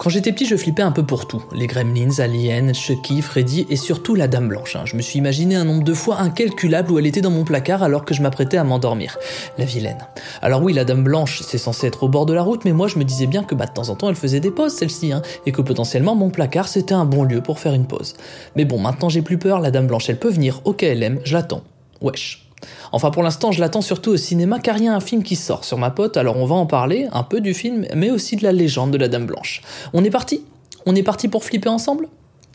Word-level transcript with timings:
Quand 0.00 0.08
j'étais 0.08 0.32
petit, 0.32 0.46
je 0.46 0.56
flippais 0.56 0.80
un 0.80 0.92
peu 0.92 1.02
pour 1.02 1.28
tout. 1.28 1.44
Les 1.52 1.66
Gremlins, 1.66 2.20
Alien, 2.20 2.74
Chucky, 2.74 3.20
Freddy 3.20 3.66
et 3.68 3.76
surtout 3.76 4.14
la 4.14 4.28
Dame 4.28 4.48
Blanche. 4.48 4.74
hein. 4.74 4.84
Je 4.86 4.96
me 4.96 5.02
suis 5.02 5.18
imaginé 5.18 5.56
un 5.56 5.64
nombre 5.64 5.84
de 5.84 5.92
fois 5.92 6.20
incalculable 6.20 6.90
où 6.90 6.98
elle 6.98 7.04
était 7.04 7.20
dans 7.20 7.30
mon 7.30 7.44
placard 7.44 7.82
alors 7.82 8.06
que 8.06 8.14
je 8.14 8.22
m'apprêtais 8.22 8.56
à 8.56 8.64
m'endormir. 8.64 9.18
La 9.58 9.66
vilaine. 9.66 9.98
Alors 10.40 10.62
oui, 10.62 10.72
la 10.72 10.86
Dame 10.86 11.04
Blanche, 11.04 11.42
c'est 11.42 11.58
censé 11.58 11.86
être 11.86 12.02
au 12.02 12.08
bord 12.08 12.24
de 12.24 12.32
la 12.32 12.40
route, 12.40 12.64
mais 12.64 12.72
moi 12.72 12.88
je 12.88 12.98
me 12.98 13.04
disais 13.04 13.26
bien 13.26 13.44
que 13.44 13.54
bah, 13.54 13.66
de 13.66 13.72
temps 13.72 13.90
en 13.90 13.94
temps 13.94 14.08
elle 14.08 14.14
faisait 14.14 14.40
des 14.40 14.50
pauses 14.50 14.72
celle-ci, 14.72 15.12
hein, 15.12 15.20
et 15.44 15.52
que 15.52 15.60
potentiellement 15.60 16.14
mon 16.14 16.30
placard 16.30 16.68
c'était 16.68 16.94
un 16.94 17.04
bon 17.04 17.24
lieu 17.24 17.42
pour 17.42 17.58
faire 17.58 17.74
une 17.74 17.86
pause. 17.86 18.14
Mais 18.56 18.64
bon, 18.64 18.78
maintenant 18.78 19.10
j'ai 19.10 19.20
plus 19.20 19.36
peur, 19.36 19.60
la 19.60 19.70
Dame 19.70 19.86
Blanche 19.86 20.08
elle 20.08 20.18
peut 20.18 20.30
venir, 20.30 20.62
ok 20.64 20.82
elle 20.82 21.02
aime, 21.02 21.20
je 21.24 21.34
l'attends. 21.34 21.62
Wesh. 22.00 22.49
Enfin 22.92 23.10
pour 23.10 23.22
l'instant 23.22 23.52
je 23.52 23.60
l'attends 23.60 23.82
surtout 23.82 24.10
au 24.10 24.16
cinéma 24.16 24.58
car 24.58 24.76
il 24.76 24.84
y 24.84 24.88
a 24.88 24.94
un 24.94 25.00
film 25.00 25.22
qui 25.22 25.36
sort 25.36 25.64
sur 25.64 25.78
ma 25.78 25.90
pote, 25.90 26.16
alors 26.16 26.36
on 26.36 26.46
va 26.46 26.54
en 26.54 26.66
parler, 26.66 27.08
un 27.12 27.22
peu 27.22 27.40
du 27.40 27.54
film, 27.54 27.86
mais 27.94 28.10
aussi 28.10 28.36
de 28.36 28.42
la 28.42 28.52
légende 28.52 28.90
de 28.90 28.98
la 28.98 29.08
Dame 29.08 29.26
Blanche. 29.26 29.62
On 29.92 30.04
est 30.04 30.10
parti? 30.10 30.44
On 30.86 30.94
est 30.94 31.02
parti 31.02 31.28
pour 31.28 31.44
flipper 31.44 31.68
ensemble? 31.68 32.08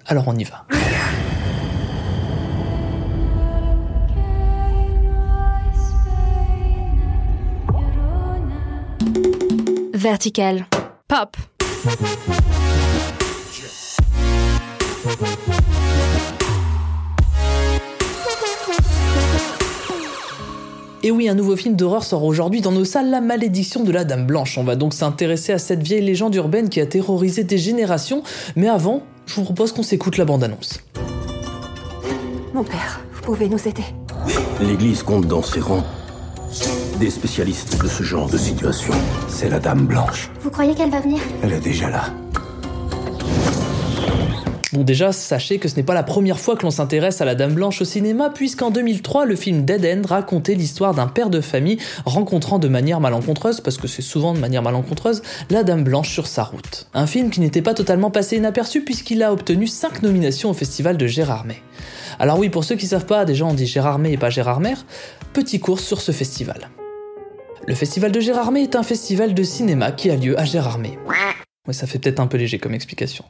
Alors 0.06 0.26
on 0.28 0.36
y 0.36 0.44
va. 0.44 0.66
Vertical. 9.94 10.68
Pop. 11.08 11.38
Et 21.06 21.12
oui, 21.12 21.30
un 21.30 21.36
nouveau 21.36 21.56
film 21.56 21.76
d'horreur 21.76 22.04
sort 22.04 22.24
aujourd'hui 22.24 22.62
dans 22.62 22.72
nos 22.72 22.84
salles, 22.84 23.12
La 23.12 23.22
Malédiction 23.22 23.84
de 23.84 23.92
la 23.92 24.06
Dame 24.06 24.26
Blanche. 24.26 24.58
On 24.58 24.64
va 24.64 24.76
donc 24.76 24.92
s'intéresser 24.92 25.54
à 25.54 25.60
cette 25.60 25.84
vieille 25.84 26.02
légende 26.02 26.34
urbaine 26.34 26.68
qui 26.68 26.82
a 26.82 26.88
terrorisé 26.88 27.44
des 27.44 27.60
générations, 27.60 28.24
mais 28.56 28.68
avant, 28.68 29.04
je 29.28 29.36
vous 29.36 29.44
propose 29.44 29.72
qu'on 29.72 29.84
s'écoute 29.84 30.18
la 30.18 30.26
bande-annonce. 30.26 30.80
Mon 32.56 32.64
père, 32.64 33.02
vous 33.14 33.22
pouvez 33.22 33.48
nous 33.48 33.68
aider. 33.68 33.84
L'Église 34.60 35.04
compte 35.04 35.28
dans 35.28 35.44
ses 35.44 35.60
rangs 35.60 35.84
des 37.00 37.12
spécialistes 37.12 37.80
de 37.80 37.88
ce 37.88 38.02
genre 38.02 38.28
de 38.28 38.40
situation. 38.40 38.96
C'est 39.28 39.50
la 39.50 39.60
Dame 39.60 39.86
Blanche. 39.86 40.32
Vous 40.42 40.50
croyez 40.50 40.74
qu'elle 40.74 40.90
va 40.90 41.02
venir? 41.02 41.20
Elle 41.44 41.54
est 41.54 41.60
déjà 41.60 41.88
là. 41.88 42.06
Bon 44.76 44.84
déjà, 44.84 45.14
sachez 45.14 45.58
que 45.58 45.70
ce 45.70 45.78
n'est 45.78 45.84
pas 45.84 45.94
la 45.94 46.04
première 46.04 46.38
fois 46.38 46.58
que 46.58 46.64
l'on 46.64 46.70
s'intéresse 46.70 47.22
à 47.22 47.26
la 47.26 47.34
Dame 47.34 47.54
Blanche 47.54 47.82
au 47.82 47.86
cinéma, 47.86 48.30
puisqu'en 48.30 48.72
2003, 48.72 49.24
le 49.24 49.38
film 49.38 49.64
Dead 49.64 49.86
End 49.86 50.06
racontait 50.06 50.54
l'histoire 50.54 50.94
d'un 50.94 51.08
père 51.08 51.30
de 51.30 51.40
famille 51.40 51.78
rencontrant 52.04 52.60
de 52.60 52.68
manière 52.68 53.00
malencontreuse, 53.00 53.62
parce 53.62 53.78
que 53.78 53.88
c'est 53.88 54.02
souvent 54.02 54.34
de 54.34 54.40
manière 54.40 54.64
malencontreuse, 54.64 55.22
la 55.50 55.64
Dame 55.64 55.86
Blanche 55.86 56.12
sur 56.12 56.28
sa 56.28 56.44
route. 56.44 56.90
Un 56.94 57.08
film 57.08 57.30
qui 57.30 57.40
n'était 57.40 57.62
pas 57.62 57.74
totalement 57.74 58.12
passé 58.12 58.36
inaperçu 58.36 58.82
puisqu'il 58.82 59.24
a 59.24 59.32
obtenu 59.32 59.66
5 59.66 60.04
nominations 60.04 60.50
au 60.50 60.54
festival 60.54 60.98
de 60.98 61.08
Gérardmer. 61.08 61.64
Alors 62.20 62.38
oui, 62.38 62.50
pour 62.50 62.66
ceux 62.66 62.76
qui 62.76 62.88
savent 62.88 63.06
pas, 63.06 63.26
gens 63.34 63.52
ont 63.52 63.54
dit 63.54 63.68
Gérardmer 63.68 64.12
et 64.12 64.18
pas 64.18 64.30
Gérardmer, 64.30 64.74
petit 65.32 65.62
cours 65.62 65.80
sur 65.80 66.02
ce 66.02 66.12
festival. 66.12 66.70
Le 67.66 67.76
festival 67.76 68.12
de 68.12 68.20
Gérardmer 68.20 68.64
est 68.64 68.76
un 68.76 68.84
festival 68.84 69.34
de 69.34 69.44
cinéma 69.44 69.94
qui 69.94 70.10
a 70.10 70.18
lieu 70.18 70.38
à 70.38 70.44
Gérardmer. 70.44 71.00
Ouais, 71.66 71.74
ça 71.74 71.88
fait 71.88 71.98
peut-être 71.98 72.20
un 72.20 72.28
peu 72.28 72.36
léger 72.36 72.60
comme 72.60 72.74
explication. 72.74 73.24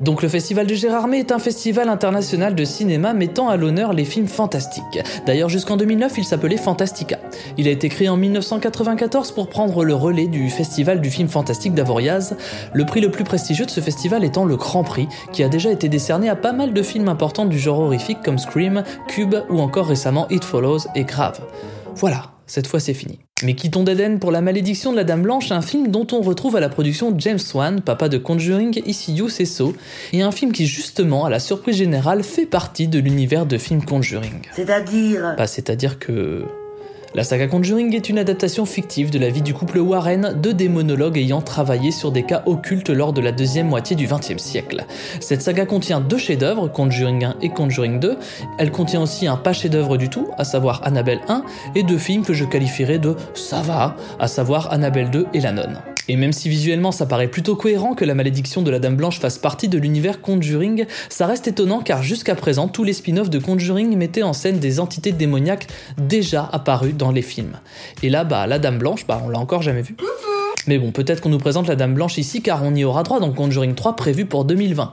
Donc 0.00 0.22
le 0.22 0.28
Festival 0.28 0.66
de 0.66 0.74
Gérardmer 0.74 1.18
est 1.18 1.32
un 1.32 1.38
festival 1.38 1.88
international 1.88 2.54
de 2.54 2.64
cinéma 2.64 3.14
mettant 3.14 3.48
à 3.48 3.56
l'honneur 3.56 3.92
les 3.92 4.04
films 4.04 4.28
fantastiques. 4.28 5.00
D'ailleurs 5.26 5.48
jusqu'en 5.48 5.76
2009 5.76 6.12
il 6.18 6.24
s'appelait 6.24 6.56
Fantastica. 6.56 7.18
Il 7.56 7.66
a 7.66 7.70
été 7.70 7.88
créé 7.88 8.08
en 8.08 8.16
1994 8.16 9.32
pour 9.32 9.48
prendre 9.48 9.84
le 9.84 9.94
relais 9.94 10.28
du 10.28 10.50
Festival 10.50 11.00
du 11.00 11.10
film 11.10 11.28
fantastique 11.28 11.74
d'Avoriaz, 11.74 12.36
le 12.72 12.86
prix 12.86 13.00
le 13.00 13.10
plus 13.10 13.24
prestigieux 13.24 13.66
de 13.66 13.70
ce 13.70 13.80
festival 13.80 14.24
étant 14.24 14.44
le 14.44 14.56
Grand 14.56 14.84
Prix, 14.84 15.08
qui 15.32 15.42
a 15.42 15.48
déjà 15.48 15.70
été 15.70 15.88
décerné 15.88 16.28
à 16.28 16.36
pas 16.36 16.52
mal 16.52 16.72
de 16.72 16.82
films 16.82 17.08
importants 17.08 17.46
du 17.46 17.58
genre 17.58 17.80
horrifique 17.80 18.18
comme 18.24 18.38
Scream, 18.38 18.84
Cube 19.08 19.34
ou 19.50 19.60
encore 19.60 19.86
récemment 19.86 20.28
It 20.30 20.44
Follows 20.44 20.86
et 20.94 21.04
Grave. 21.04 21.40
Voilà, 21.98 22.30
cette 22.46 22.68
fois 22.68 22.78
c'est 22.78 22.94
fini. 22.94 23.18
Mais 23.42 23.54
quittons 23.54 23.82
d'Eden 23.82 24.20
pour 24.20 24.30
La 24.30 24.40
Malédiction 24.40 24.92
de 24.92 24.96
la 24.96 25.04
Dame 25.04 25.22
Blanche, 25.22 25.50
un 25.50 25.62
film 25.62 25.88
dont 25.88 26.06
on 26.12 26.20
retrouve 26.20 26.54
à 26.54 26.60
la 26.60 26.68
production 26.68 27.12
James 27.18 27.38
Wan, 27.54 27.80
papa 27.80 28.08
de 28.08 28.18
Conjuring, 28.18 28.80
Isiyu 28.86 29.28
Sesso, 29.28 29.74
et 30.12 30.22
un 30.22 30.30
film 30.30 30.52
qui 30.52 30.66
justement, 30.66 31.24
à 31.24 31.30
la 31.30 31.40
surprise 31.40 31.76
générale, 31.76 32.22
fait 32.22 32.46
partie 32.46 32.86
de 32.86 33.00
l'univers 33.00 33.46
de 33.46 33.58
films 33.58 33.84
Conjuring. 33.84 34.42
C'est-à-dire? 34.54 35.34
Bah, 35.36 35.46
c'est-à-dire 35.46 35.98
que... 35.98 36.44
La 37.14 37.24
saga 37.24 37.46
Conjuring 37.46 37.94
est 37.94 38.10
une 38.10 38.18
adaptation 38.18 38.66
fictive 38.66 39.10
de 39.10 39.18
la 39.18 39.30
vie 39.30 39.40
du 39.40 39.54
couple 39.54 39.78
Warren, 39.78 40.34
deux 40.36 40.52
démonologues 40.52 41.16
ayant 41.16 41.40
travaillé 41.40 41.90
sur 41.90 42.12
des 42.12 42.22
cas 42.22 42.42
occultes 42.44 42.90
lors 42.90 43.14
de 43.14 43.22
la 43.22 43.32
deuxième 43.32 43.66
moitié 43.66 43.96
du 43.96 44.06
XXe 44.06 44.36
siècle. 44.36 44.84
Cette 45.20 45.40
saga 45.40 45.64
contient 45.64 46.00
deux 46.00 46.18
chefs-d'œuvre, 46.18 46.68
Conjuring 46.68 47.24
1 47.24 47.36
et 47.40 47.48
Conjuring 47.48 47.98
2. 47.98 48.18
Elle 48.58 48.70
contient 48.70 49.00
aussi 49.00 49.26
un 49.26 49.36
pas 49.36 49.54
chef-d'œuvre 49.54 49.96
du 49.96 50.10
tout, 50.10 50.28
à 50.36 50.44
savoir 50.44 50.82
Annabelle 50.84 51.20
1, 51.28 51.44
et 51.74 51.82
deux 51.82 51.98
films 51.98 52.24
que 52.24 52.34
je 52.34 52.44
qualifierais 52.44 52.98
de 52.98 53.16
ça 53.32 53.62
va, 53.62 53.96
à 54.18 54.28
savoir 54.28 54.70
Annabelle 54.70 55.10
2 55.10 55.28
et 55.32 55.40
La 55.40 55.52
Nonne. 55.52 55.80
Et 56.08 56.16
même 56.16 56.32
si 56.32 56.48
visuellement 56.48 56.90
ça 56.90 57.06
paraît 57.06 57.28
plutôt 57.28 57.54
cohérent 57.54 57.94
que 57.94 58.04
la 58.04 58.14
malédiction 58.14 58.62
de 58.62 58.70
la 58.70 58.78
Dame 58.78 58.96
Blanche 58.96 59.20
fasse 59.20 59.38
partie 59.38 59.68
de 59.68 59.78
l'univers 59.78 60.20
Conjuring, 60.20 60.86
ça 61.08 61.26
reste 61.26 61.46
étonnant 61.48 61.80
car 61.80 62.02
jusqu'à 62.02 62.34
présent 62.34 62.66
tous 62.66 62.84
les 62.84 62.94
spin-offs 62.94 63.30
de 63.30 63.38
Conjuring 63.38 63.96
mettaient 63.96 64.22
en 64.22 64.32
scène 64.32 64.58
des 64.58 64.80
entités 64.80 65.12
démoniaques 65.12 65.66
déjà 65.98 66.48
apparues 66.50 66.94
dans 66.94 67.12
les 67.12 67.22
films. 67.22 67.58
Et 68.02 68.08
là, 68.08 68.24
bah, 68.24 68.46
la 68.46 68.58
Dame 68.58 68.78
Blanche, 68.78 69.06
bah, 69.06 69.22
on 69.24 69.28
l'a 69.28 69.38
encore 69.38 69.62
jamais 69.62 69.82
vue. 69.82 69.96
Mais 70.66 70.78
bon, 70.78 70.92
peut-être 70.92 71.20
qu'on 71.20 71.30
nous 71.30 71.38
présente 71.38 71.66
la 71.66 71.76
Dame 71.76 71.94
Blanche 71.94 72.18
ici 72.18 72.42
car 72.42 72.62
on 72.62 72.74
y 72.74 72.84
aura 72.84 73.02
droit 73.02 73.20
dans 73.20 73.32
Conjuring 73.32 73.74
3 73.74 73.96
prévu 73.96 74.26
pour 74.26 74.44
2020. 74.44 74.92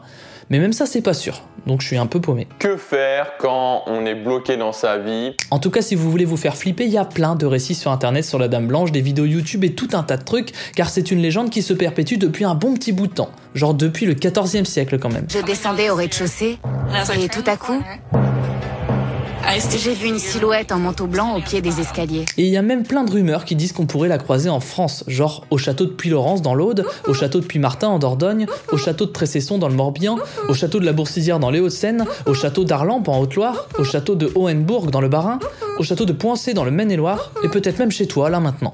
Mais 0.50 0.59
même 0.59 0.73
ça, 0.73 0.85
c'est 0.85 1.01
pas 1.01 1.13
sûr. 1.13 1.41
Donc 1.66 1.81
je 1.81 1.88
suis 1.88 1.97
un 1.97 2.06
peu 2.06 2.22
paumé. 2.22 2.47
Que 2.59 2.78
faire 2.78 3.33
quand 3.39 3.83
on 3.88 4.06
est 4.06 4.13
bloqué 4.13 4.57
dans 4.57 4.72
sa 4.72 4.97
vie? 5.00 5.35
En 5.50 5.59
tout 5.59 5.72
cas, 5.72 5.81
si 5.81 5.95
vous 5.95 6.11
voulez 6.11 6.25
vous 6.25 6.38
faire 6.38 6.56
flipper, 6.56 6.85
il 6.85 6.91
y 6.91 6.97
a 6.97 7.06
plein 7.06 7.35
de 7.35 7.45
récits 7.45 7.73
sur 7.73 7.91
internet 7.91 8.23
sur 8.23 8.38
la 8.38 8.47
Dame 8.47 8.67
Blanche, 8.67 8.91
des 8.91 9.01
vidéos 9.01 9.25
YouTube 9.25 9.63
et 9.63 9.73
tout 9.73 9.89
un 9.94 10.03
tas 10.03 10.17
de 10.17 10.23
trucs, 10.23 10.51
car 10.75 10.89
c'est 10.89 11.09
une 11.09 11.19
légende 11.19 11.50
qui 11.50 11.63
se 11.63 11.73
perpétue 11.73 12.16
depuis 12.17 12.45
un 12.45 12.53
bon 12.53 12.75
petit 12.75 12.91
bout 12.91 13.07
de 13.07 13.13
temps. 13.13 13.31
Genre 13.56 13.73
depuis 13.73 14.06
le 14.06 14.13
14e 14.13 14.66
siècle 14.66 15.00
quand 15.00 15.11
même. 15.11 15.25
Je 15.29 15.39
descendais 15.39 15.89
au 15.89 15.95
rez-de-chaussée 15.95 16.59
et 17.19 17.29
tout 17.29 17.44
à 17.47 17.57
coup, 17.57 17.81
j'ai 19.78 19.94
vu 19.94 20.07
une 20.07 20.19
silhouette 20.19 20.72
en 20.72 20.79
manteau 20.79 21.07
blanc 21.07 21.38
au 21.38 21.41
pied 21.41 21.61
des 21.61 21.79
escaliers. 21.79 22.25
Et 22.38 22.44
il 22.44 22.50
y 22.50 22.57
a 22.57 22.61
même 22.61 22.83
plein 22.83 23.03
de 23.03 23.11
rumeurs 23.11 23.45
qui 23.45 23.56
disent 23.56 23.72
qu'on 23.72 23.85
pourrait 23.85 24.07
la 24.09 24.17
croiser 24.17 24.50
en 24.50 24.59
France, 24.59 25.03
genre 25.07 25.45
au 25.51 25.57
château 25.57 25.85
de 25.85 25.91
Puy-Laurence 25.91 26.41
dans 26.41 26.56
l'Aude, 26.56 26.85
au 27.07 27.13
château 27.13 27.39
de 27.39 27.45
Puy-Martin 27.45 27.88
en 27.88 28.00
Dordogne, 28.00 28.47
au 28.72 28.78
château 28.78 29.06
de 29.06 29.11
Tressesson 29.11 29.57
dans 29.57 29.69
le 29.69 29.75
Morbihan, 29.75 30.17
au 30.50 30.53
château 30.53 30.79
de 30.79 30.85
la 30.85 30.94
Boursisière 30.94 31.39
dans 31.39 31.50
les 31.50 31.59
Hauts-de-Seine, 31.59 32.06
au 32.25 32.33
château 32.33 32.63
d'Arlampe 32.63 33.07
en 33.07 33.19
Haute-Loire, 33.19 33.67
au 33.78 33.83
château 33.83 34.16
de 34.16 34.31
Hohenbourg 34.35 34.91
dans 34.91 35.01
le 35.01 35.09
Bas-Rhin, 35.09 35.39
au 35.78 35.84
château 35.84 36.06
de 36.06 36.13
Poincé 36.13 36.53
dans 36.53 36.63
le 36.63 36.72
Maine-et-Loire, 36.72 37.31
et 37.44 37.50
peut-être 37.50 37.80
même 37.80 37.91
chez 37.91 38.08
toi 38.08 38.30
là 38.30 38.40
maintenant. 38.40 38.74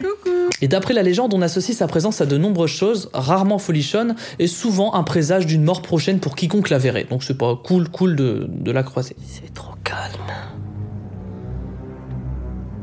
Et 0.62 0.68
d'après 0.68 0.94
la 0.94 1.02
légende, 1.02 1.34
on 1.34 1.42
associe 1.42 1.76
sa 1.76 1.88
présence 1.88 2.22
à 2.22 2.28
de 2.28 2.38
nombreuses 2.38 2.70
choses, 2.70 3.10
rarement 3.14 3.58
folichonnes, 3.58 4.16
et 4.38 4.48
souvent 4.48 4.94
un 4.94 5.04
présage 5.04 5.48
d'une 5.48 5.64
mort 5.64 5.82
prochaine 5.82 6.20
pour 6.20 6.36
quiconque 6.36 6.70
la 6.70 6.78
verrait. 6.78 7.08
Donc 7.10 7.24
c'est 7.24 7.38
pas 7.38 7.56
cool, 7.56 7.90
cool 7.90 8.16
de, 8.16 8.48
de 8.48 8.72
la 8.72 8.84
croiser. 8.84 9.16
C'est 9.26 9.54
trop 9.54 9.74
calme. 9.84 10.12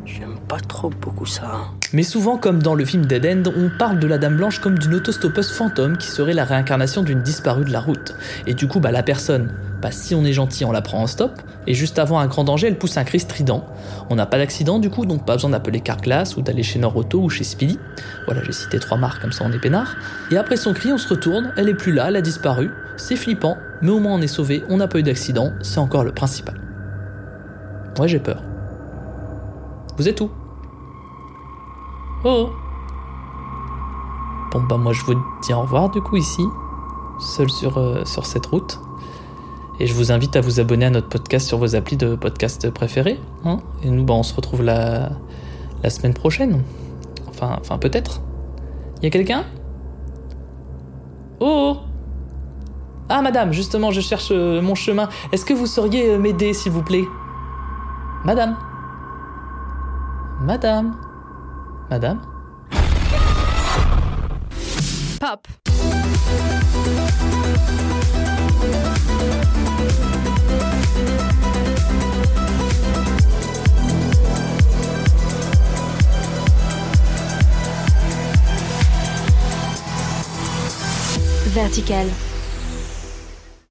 J'aime 0.05 0.39
pas 0.49 0.59
trop 0.59 0.91
beaucoup 0.91 1.27
ça. 1.27 1.71
Mais 1.93 2.03
souvent, 2.03 2.37
comme 2.37 2.62
dans 2.62 2.75
le 2.75 2.84
film 2.84 3.06
Dead 3.06 3.25
End, 3.25 3.50
on 3.56 3.71
parle 3.78 3.99
de 3.99 4.06
la 4.06 4.19
Dame 4.19 4.37
Blanche 4.37 4.60
comme 4.60 4.78
d'une 4.78 4.94
autostoppeuse 4.94 5.50
fantôme 5.50 5.97
qui 5.97 6.09
serait 6.09 6.34
la 6.34 6.44
réincarnation 6.44 7.03
d'une 7.03 7.22
disparue 7.22 7.65
de 7.65 7.72
la 7.72 7.81
route. 7.81 8.15
Et 8.47 8.53
du 8.53 8.69
coup, 8.69 8.78
bah, 8.78 8.93
la 8.93 9.03
personne, 9.03 9.50
bah, 9.81 9.91
si 9.91 10.15
on 10.15 10.25
est 10.25 10.34
gentil, 10.34 10.66
on 10.66 10.72
la 10.72 10.82
prend 10.82 11.03
en 11.03 11.06
stop, 11.06 11.41
et 11.66 11.72
juste 11.72 11.99
avant 11.99 12.19
un 12.19 12.26
grand 12.26 12.44
danger, 12.44 12.66
elle 12.66 12.76
pousse 12.76 12.99
un 12.99 13.04
cri 13.04 13.21
strident. 13.21 13.65
On 14.10 14.16
n'a 14.16 14.26
pas 14.26 14.37
d'accident 14.37 14.78
du 14.78 14.91
coup, 14.91 15.06
donc 15.06 15.25
pas 15.25 15.34
besoin 15.34 15.50
d'appeler 15.50 15.81
Carglass 15.81 16.37
ou 16.37 16.43
d'aller 16.43 16.62
chez 16.62 16.78
Noroto 16.78 17.22
ou 17.22 17.31
chez 17.31 17.44
Speedy. 17.44 17.78
Voilà, 18.26 18.43
j'ai 18.43 18.53
cité 18.53 18.78
trois 18.78 18.99
marques, 18.99 19.22
comme 19.22 19.32
ça 19.32 19.44
on 19.47 19.53
est 19.53 19.59
peinard. 19.59 19.97
Et 20.31 20.37
après 20.37 20.56
son 20.56 20.75
cri, 20.75 20.93
on 20.93 20.99
se 20.99 21.09
retourne, 21.09 21.53
elle 21.56 21.69
est 21.69 21.75
plus 21.75 21.93
là, 21.93 22.06
elle 22.09 22.16
a 22.16 22.22
disparu. 22.22 22.70
C'est 22.96 23.17
flippant, 23.17 23.56
mais 23.81 23.91
au 23.91 23.99
moins 23.99 24.14
on 24.14 24.20
est 24.20 24.26
sauvé, 24.26 24.62
on 24.69 24.76
n'a 24.76 24.88
pas 24.88 24.99
eu 24.99 25.02
d'accident, 25.02 25.52
c'est 25.62 25.79
encore 25.79 26.05
le 26.05 26.12
principal. 26.12 26.55
Ouais, 27.99 28.08
j'ai 28.08 28.19
peur. 28.19 28.43
Vous 29.96 30.08
êtes 30.08 30.20
où? 30.20 30.31
Oh 32.25 32.50
Bon 34.50 34.62
bah 34.62 34.76
moi 34.79 34.93
je 34.93 35.05
vous 35.05 35.15
dis 35.43 35.53
au 35.53 35.61
revoir 35.61 35.91
du 35.91 36.00
coup 36.00 36.17
ici, 36.17 36.43
seul 37.20 37.50
sur, 37.50 37.76
euh, 37.79 38.05
sur 38.05 38.25
cette 38.26 38.47
route. 38.47 38.81
Et 39.79 39.87
je 39.87 39.94
vous 39.94 40.11
invite 40.11 40.35
à 40.37 40.41
vous 40.41 40.59
abonner 40.59 40.87
à 40.87 40.91
notre 40.91 41.09
podcast 41.09 41.47
sur 41.47 41.59
vos 41.59 41.76
applis 41.76 41.97
de 41.97 42.17
podcast 42.17 42.70
préférés. 42.70 43.20
hein. 43.44 43.59
Et 43.82 43.91
nous 43.91 44.05
bah 44.05 44.15
on 44.15 44.23
se 44.23 44.35
retrouve 44.35 44.62
la, 44.62 45.11
la 45.82 45.91
semaine 45.91 46.15
prochaine. 46.15 46.62
Enfin, 47.29 47.56
enfin 47.61 47.79
peut-être. 47.79 48.20
Y 49.03 49.06
a 49.06 49.11
quelqu'un? 49.11 49.44
Oh 51.41 51.76
Ah 53.11 53.20
madame, 53.23 53.53
justement 53.53 53.91
je 53.93 54.00
cherche 54.00 54.31
euh, 54.32 54.61
mon 54.62 54.75
chemin. 54.75 55.09
Est-ce 55.31 55.44
que 55.44 55.55
vous 55.55 55.67
sauriez 55.67 56.11
euh, 56.11 56.19
m'aider 56.19 56.53
s'il 56.55 56.73
vous 56.73 56.82
plaît? 56.82 57.05
Madame 58.25 58.56
Madame 60.41 60.97
Madame 61.90 62.20
Pop. 65.20 65.49
Vertical. 81.55 82.28